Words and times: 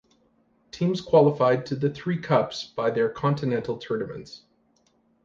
Teams 0.71 0.99
qualified 0.99 1.63
to 1.67 1.75
the 1.75 1.87
three 1.91 2.17
cups 2.17 2.63
by 2.65 2.89
their 2.89 3.07
continental 3.07 3.77
tournaments. 3.77 4.41